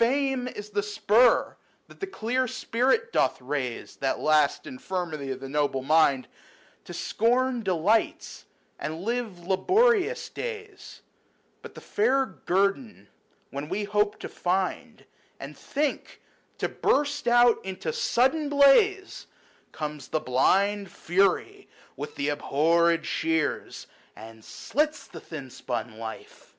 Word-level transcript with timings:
Fame 0.00 0.48
is 0.48 0.70
the 0.70 0.82
spur 0.82 1.56
that 1.86 2.00
the 2.00 2.06
clear 2.08 2.48
spirit 2.48 3.12
doth 3.12 3.40
raise 3.40 3.92
70 3.92 4.00
(That 4.00 4.18
last 4.18 4.66
infirmity 4.66 5.30
of 5.30 5.42
noble 5.42 5.82
mind) 5.84 6.26
To 6.86 6.92
scorn 6.92 7.62
delights 7.62 8.46
and 8.80 9.02
live 9.02 9.46
laborious 9.46 10.28
days; 10.28 11.02
But 11.62 11.76
the 11.76 11.80
fair 11.80 12.26
guerdon 12.26 13.10
when 13.50 13.68
we 13.68 13.84
hope 13.84 14.18
to 14.18 14.28
find, 14.28 15.04
And 15.38 15.56
think 15.56 16.20
to 16.58 16.68
burst 16.68 17.28
out 17.28 17.64
into 17.64 17.92
sudden 17.92 18.48
blaze, 18.48 19.28
Comes 19.70 20.08
the 20.08 20.18
blind 20.18 20.90
Fury 20.90 21.68
with 21.94 22.16
the 22.16 22.28
abhorred 22.30 23.06
shears. 23.06 23.86
And 24.16 24.44
slits 24.44 25.06
the 25.06 25.20
thin 25.20 25.48
spun 25.48 25.96
life. 25.96 26.56